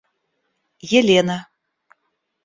[0.97, 1.35] Елена